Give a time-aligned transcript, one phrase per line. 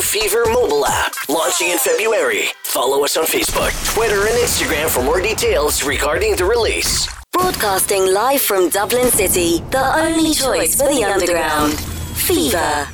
[0.00, 2.44] Phever mobile app launching in February.
[2.64, 7.06] Follow us on Facebook, Twitter, and Instagram for more details regarding the release.
[7.32, 11.74] Broadcasting live from Dublin City, the only choice for the underground.
[12.16, 12.88] Phever.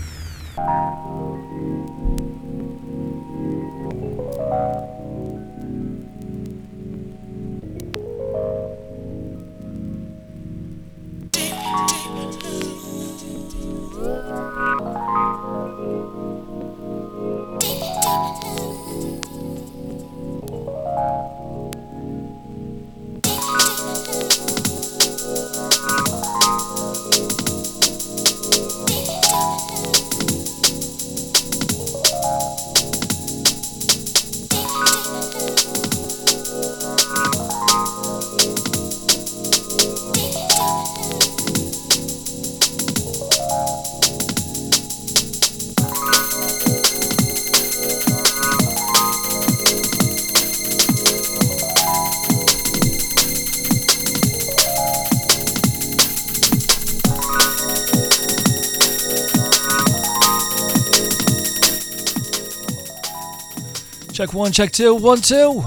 [64.26, 65.62] Check one, check two, one, two.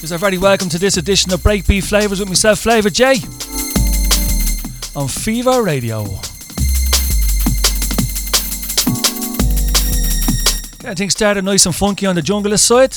[0.00, 3.24] You're very welcome to this edition of BreakBeat FLavR's with myself, FLavRjay,
[4.94, 6.04] on Phever Radio.
[10.78, 12.96] Getting things started nice and funky on the junglist side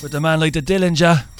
[0.00, 1.33] with the man like the Dillinja.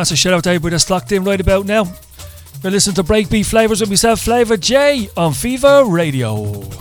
[0.00, 1.84] massive shout out to everybody that's locked in right about now.
[2.62, 6.79] You're listening to BreakBeat FLavR's with myself, FLavRjay, on Phever Radio.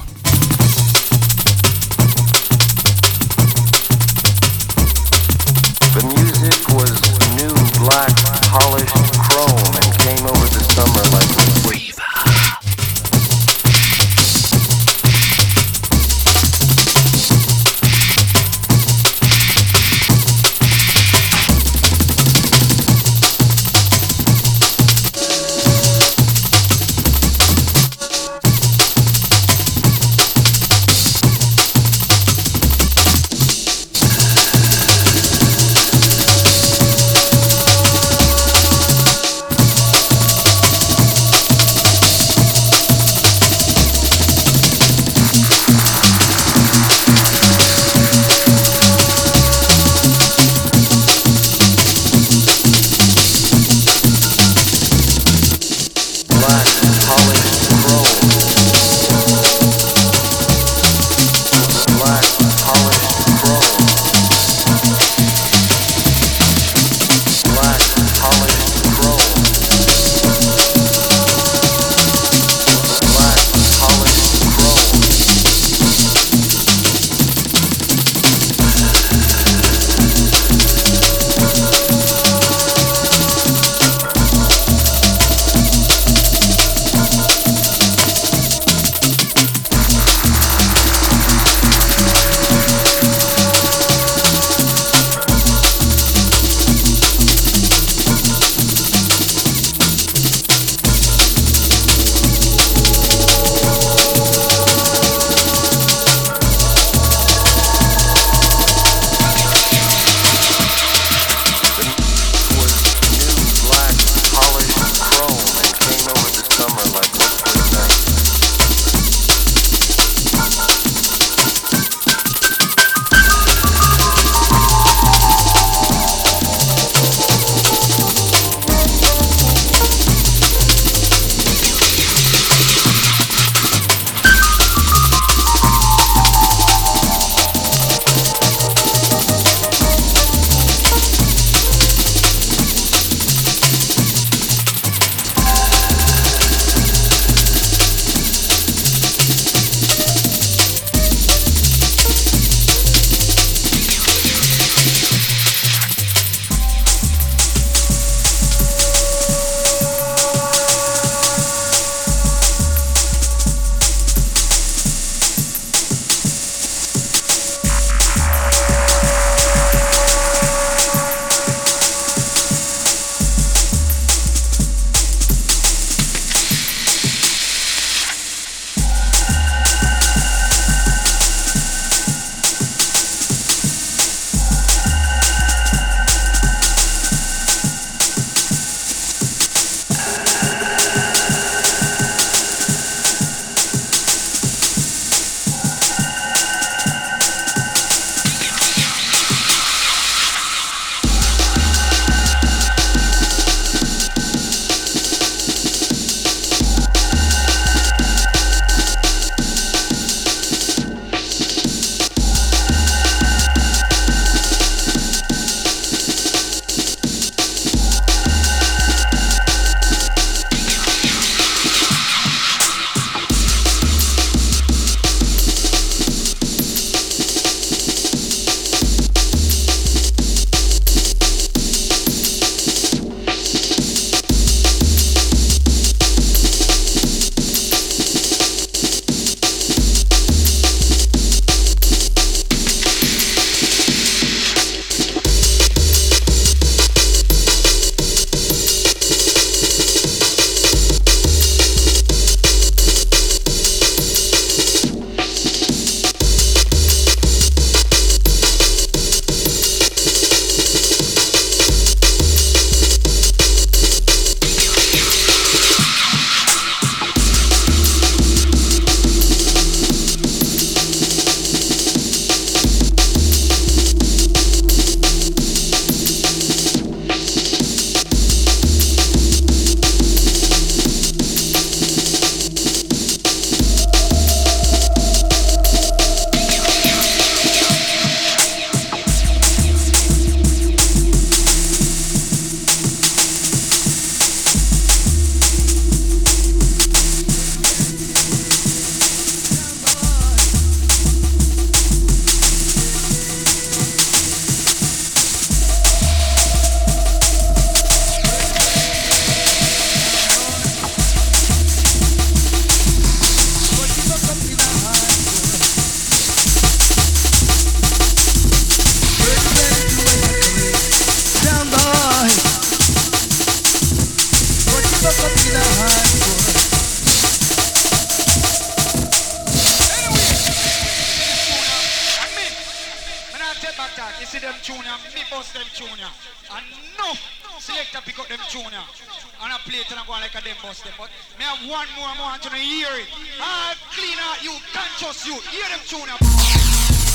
[340.33, 340.93] Like a them bust them.
[340.97, 341.09] But
[341.39, 343.07] have one more I want to hear it.
[343.39, 345.35] Ah, cleaner, you conscious you.
[345.49, 347.08] Hear them tune ya.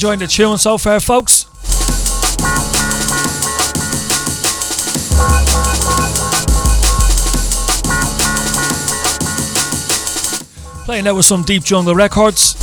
[0.00, 1.44] Enjoying the tune so far, folks.
[10.86, 12.54] Playing out with some Deep Jungle Records.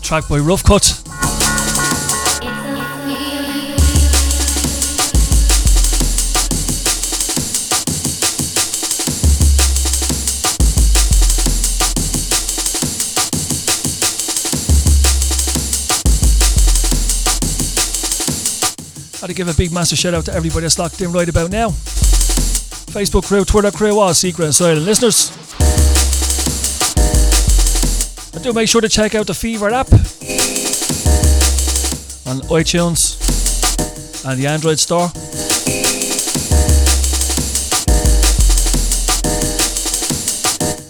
[0.00, 0.99] Track by Ruffkutt.
[19.20, 21.68] To give a big massive shout out to everybody that's locked in right about now.
[22.90, 25.30] Facebook crew, Twitter crew, all secret silent listeners.
[28.34, 29.86] And do make sure to check out the Phever app
[32.26, 33.14] on iTunes
[34.26, 35.12] and the Android store.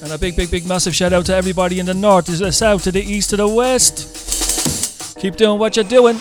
[0.03, 2.53] And a big, big, big, massive shout out to everybody in the north, to the
[2.53, 5.19] south, to the east, to the west.
[5.19, 6.19] Keep doing what you're doing.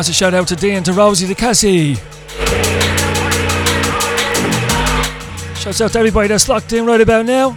[0.00, 1.94] Massive shout out to Dean, to Rosie, to Cassie.
[5.54, 7.54] Shouts out to everybody that's locked in right about now.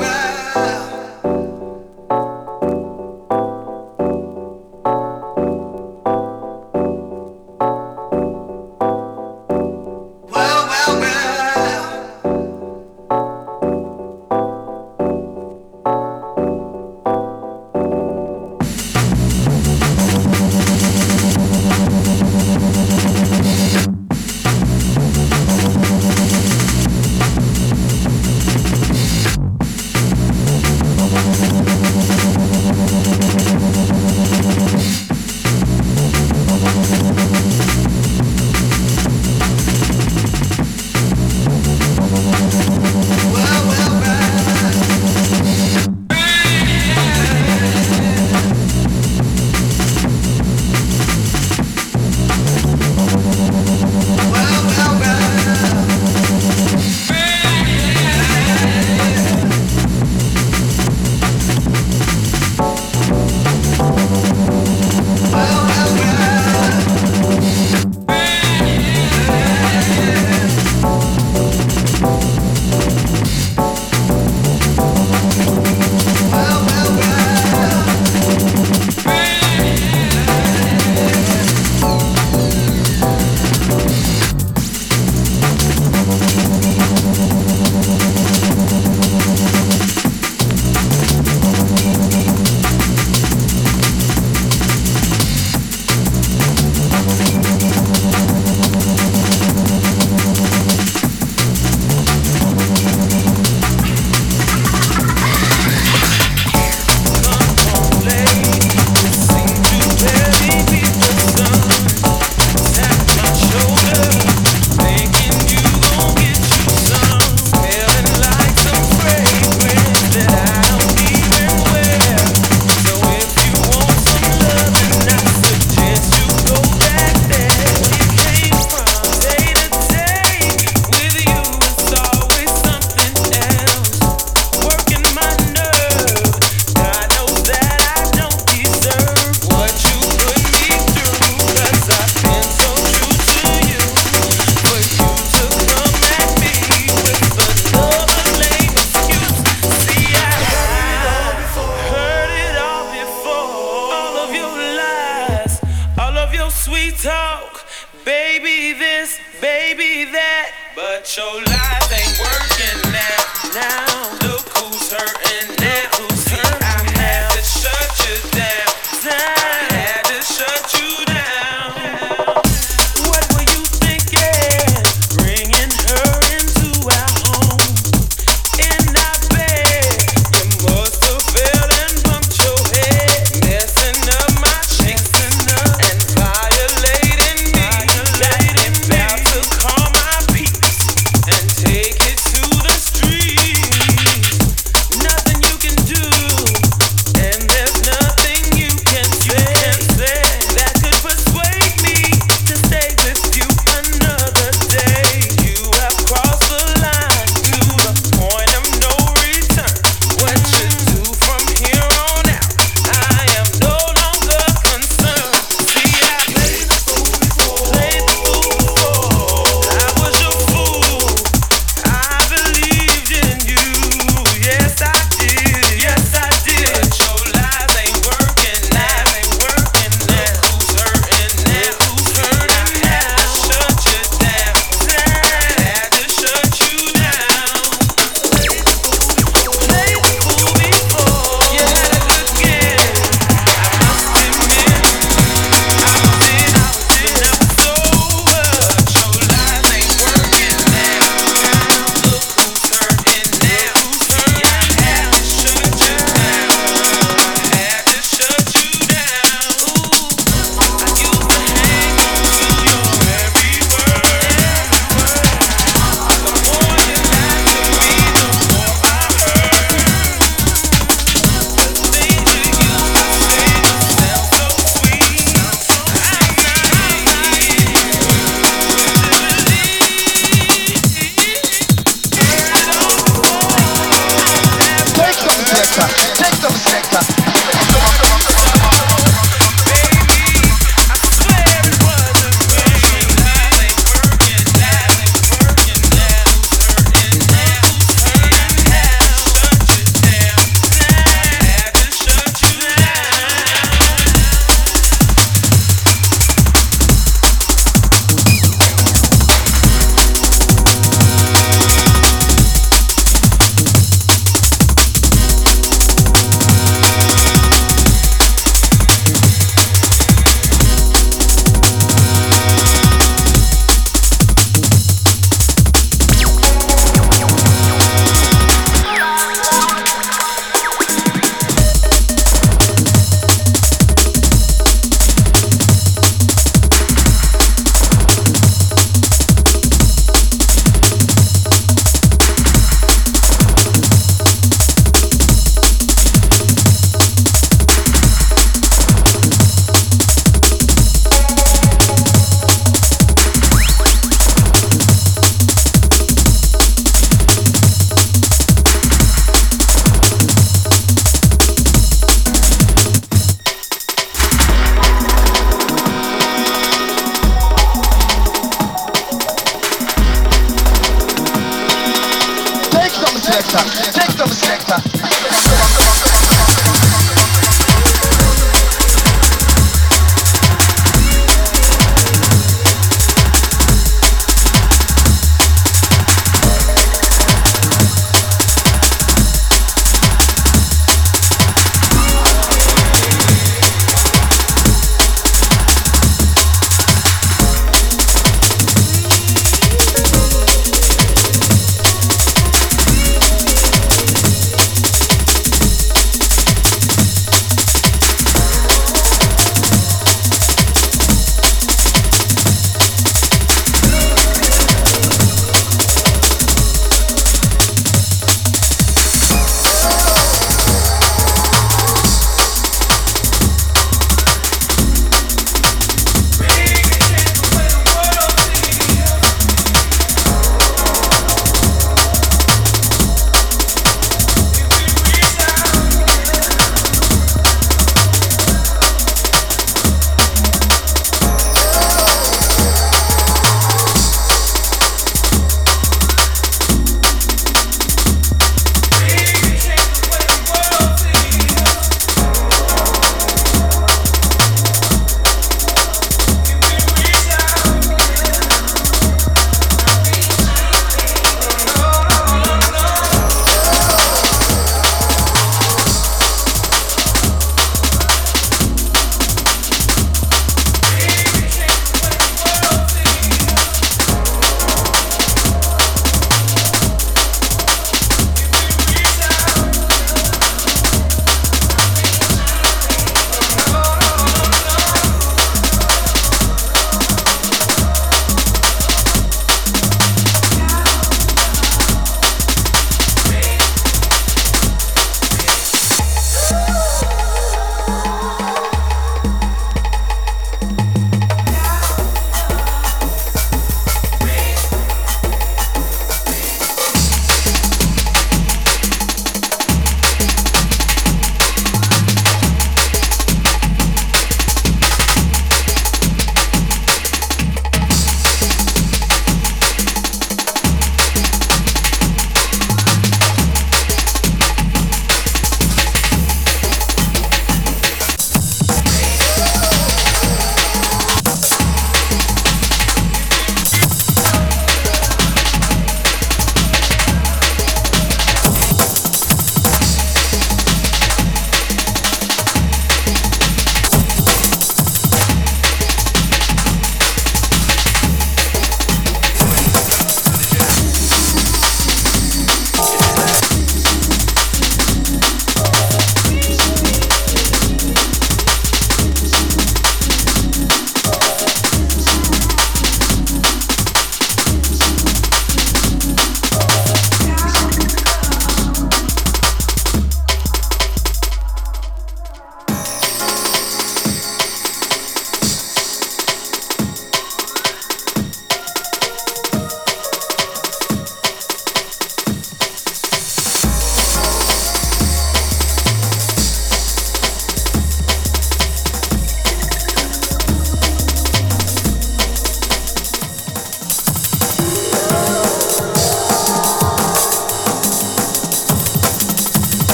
[0.00, 0.23] right.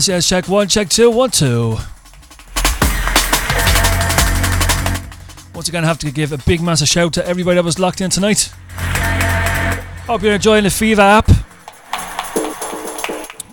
[0.00, 1.76] Yes, yes, check one, check two, one, two.
[5.54, 8.00] Once again, I have to give a big massive shout to everybody that was locked
[8.00, 8.50] in tonight.
[10.06, 11.26] Hope you're enjoying the Phever app.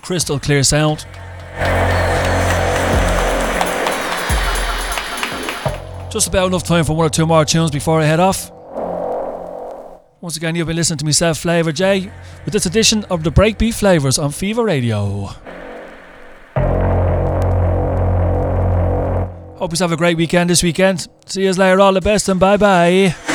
[0.00, 1.04] Crystal clear sound.
[6.10, 8.50] Just about enough time for one or two more tunes before I head off.
[10.22, 12.10] Once again, you've been listening to myself, FLavRjay,
[12.46, 15.28] with this edition of the BreakBeat FLavR's on Phever Radio.
[19.58, 21.08] Hope you have a great weekend this weekend.
[21.26, 21.80] See you later.
[21.80, 23.27] All the best and bye bye.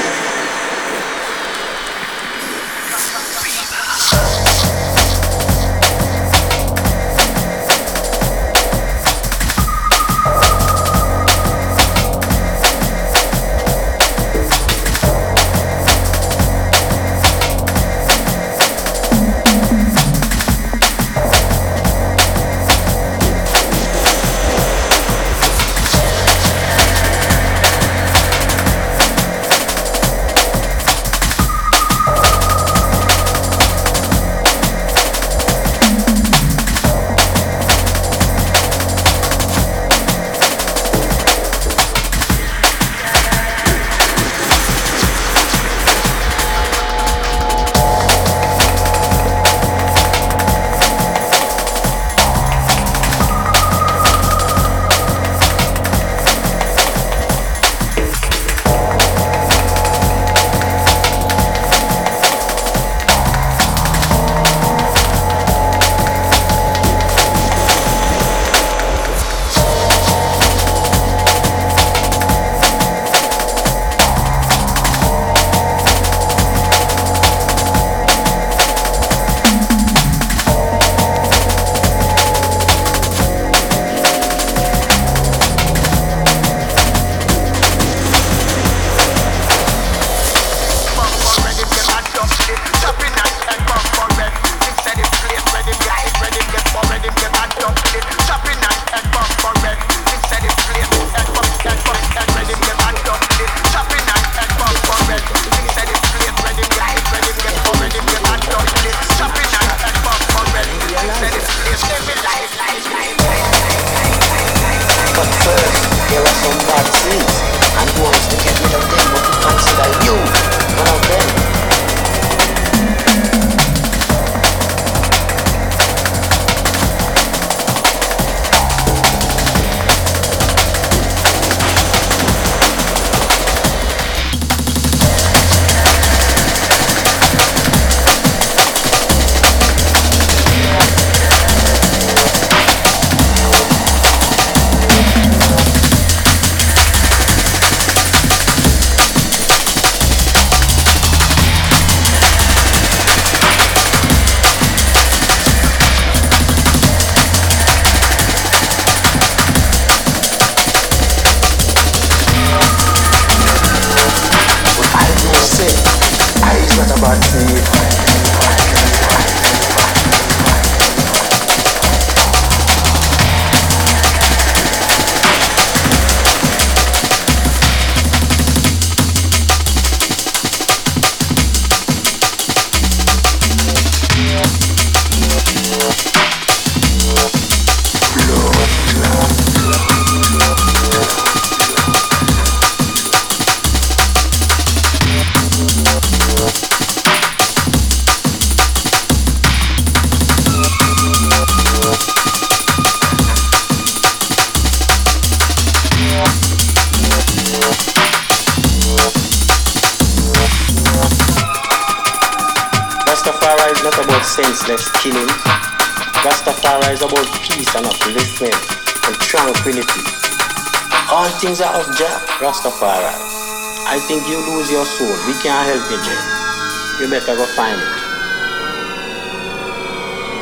[224.14, 225.10] Think you lose your soul.
[225.26, 227.02] We can't help you, Jah.
[227.02, 227.88] You better go find it.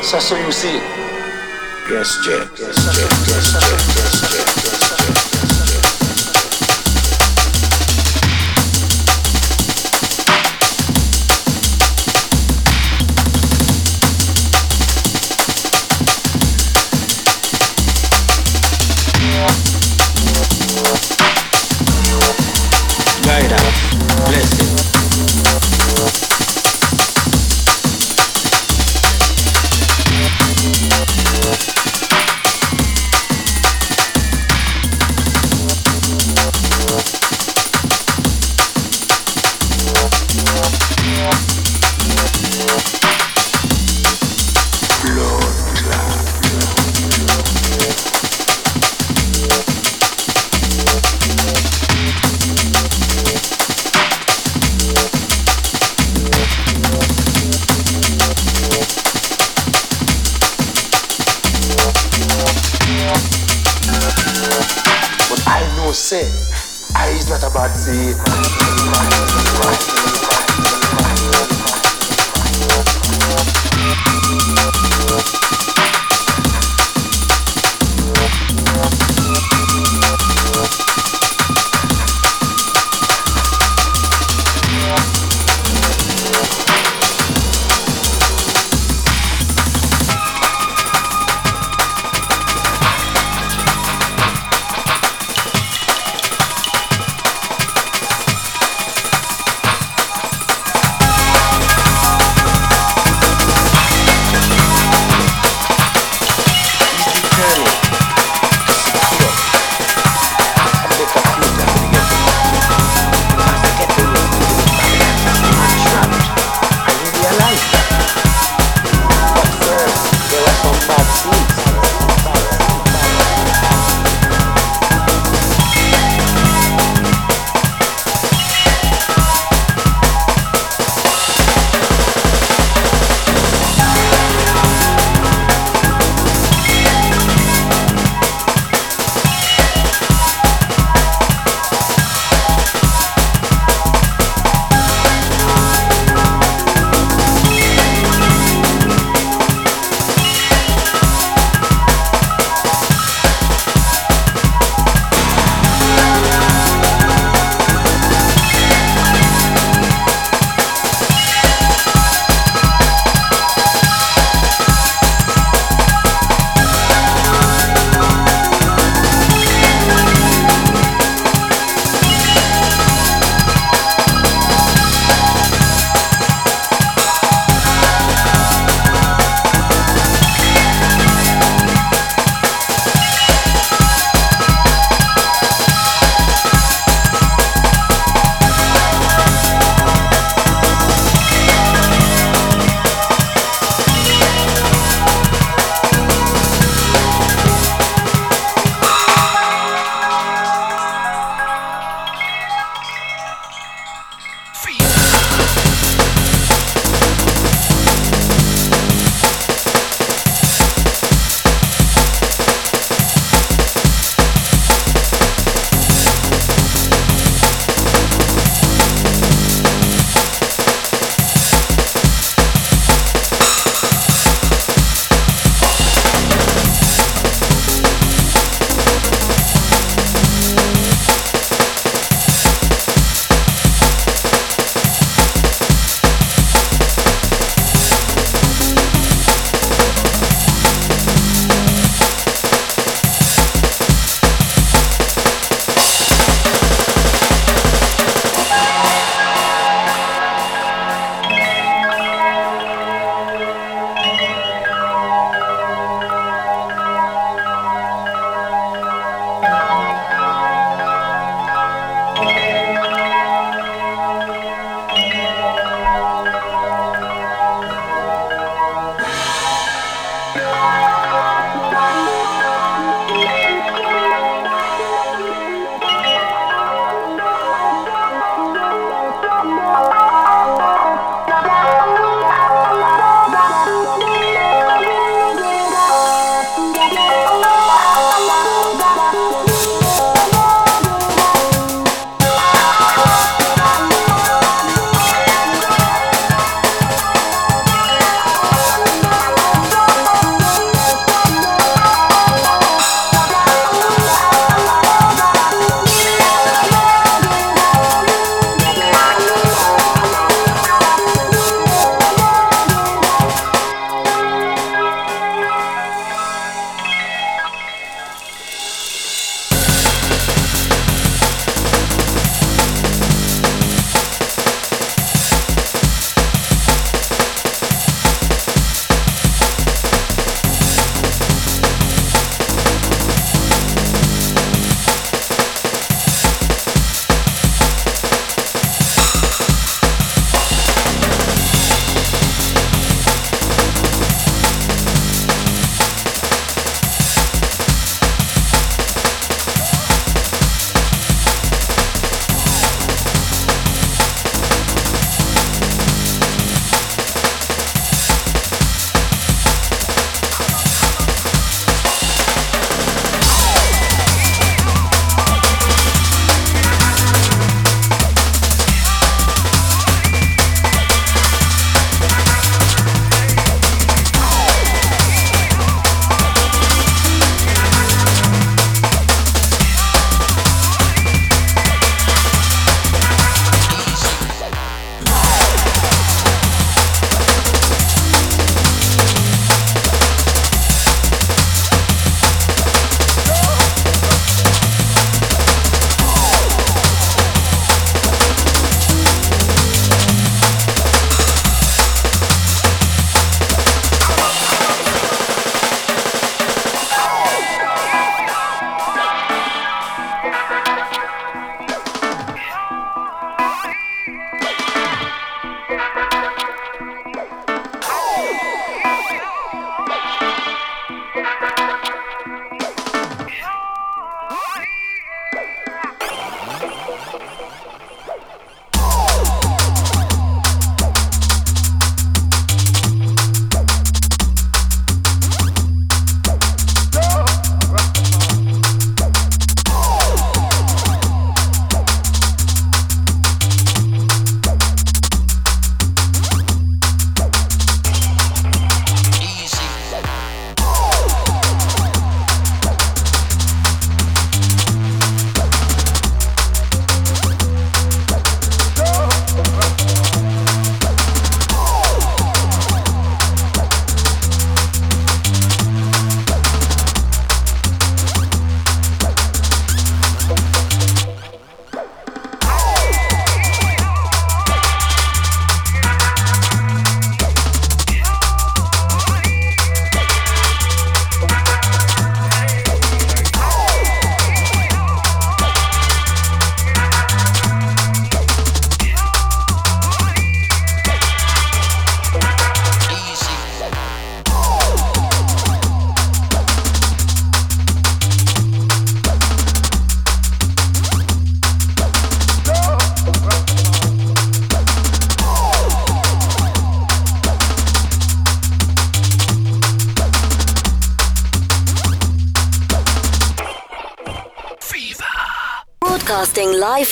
[0.04, 0.76] So, so you see,
[1.88, 2.50] Yes, Jah.
[2.58, 3.08] Yes, Jah.
[3.28, 3.91] Yes, Jah.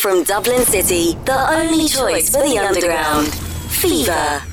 [0.01, 3.27] From Dublin City, the only choice for the underground.
[3.69, 4.50] Phever.